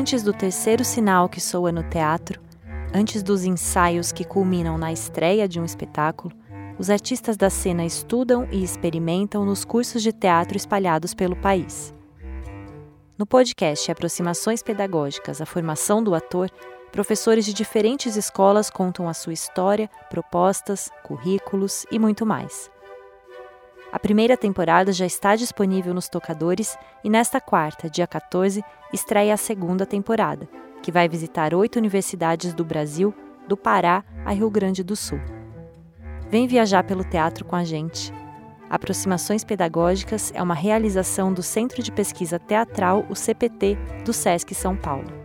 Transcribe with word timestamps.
Antes 0.00 0.22
do 0.22 0.32
terceiro 0.32 0.82
sinal 0.82 1.28
que 1.28 1.42
soa 1.42 1.70
no 1.70 1.82
teatro, 1.82 2.40
antes 2.94 3.22
dos 3.22 3.44
ensaios 3.44 4.12
que 4.12 4.24
culminam 4.24 4.78
na 4.78 4.90
estreia 4.90 5.46
de 5.46 5.60
um 5.60 5.64
espetáculo, 5.66 6.34
os 6.78 6.88
artistas 6.88 7.36
da 7.36 7.50
cena 7.50 7.84
estudam 7.84 8.48
e 8.50 8.64
experimentam 8.64 9.44
nos 9.44 9.62
cursos 9.62 10.02
de 10.02 10.10
teatro 10.10 10.56
espalhados 10.56 11.12
pelo 11.12 11.36
país. 11.36 11.92
No 13.18 13.26
podcast 13.26 13.92
Aproximações 13.92 14.62
Pedagógicas 14.62 15.38
à 15.42 15.44
Formação 15.44 16.02
do 16.02 16.14
Ator, 16.14 16.50
professores 16.90 17.44
de 17.44 17.52
diferentes 17.52 18.16
escolas 18.16 18.70
contam 18.70 19.06
a 19.06 19.12
sua 19.12 19.34
história, 19.34 19.90
propostas, 20.08 20.88
currículos 21.04 21.84
e 21.92 21.98
muito 21.98 22.24
mais. 22.24 22.70
A 23.92 23.98
primeira 23.98 24.36
temporada 24.36 24.92
já 24.92 25.04
está 25.04 25.34
disponível 25.34 25.92
nos 25.92 26.08
tocadores 26.08 26.78
e 27.02 27.10
nesta 27.10 27.40
quarta, 27.40 27.90
dia 27.90 28.06
14, 28.06 28.62
estreia 28.92 29.34
a 29.34 29.36
segunda 29.36 29.84
temporada, 29.84 30.48
que 30.80 30.92
vai 30.92 31.08
visitar 31.08 31.52
oito 31.54 31.76
universidades 31.76 32.54
do 32.54 32.64
Brasil, 32.64 33.12
do 33.48 33.56
Pará 33.56 34.04
a 34.24 34.30
Rio 34.30 34.48
Grande 34.48 34.84
do 34.84 34.94
Sul. 34.94 35.20
Vem 36.28 36.46
viajar 36.46 36.84
pelo 36.84 37.02
teatro 37.02 37.44
com 37.44 37.56
a 37.56 37.64
gente. 37.64 38.12
Aproximações 38.68 39.42
Pedagógicas 39.42 40.30
é 40.36 40.40
uma 40.40 40.54
realização 40.54 41.32
do 41.32 41.42
Centro 41.42 41.82
de 41.82 41.90
Pesquisa 41.90 42.38
Teatral, 42.38 43.04
o 43.10 43.16
CPT, 43.16 43.76
do 44.04 44.12
SESC 44.12 44.54
São 44.54 44.76
Paulo. 44.76 45.19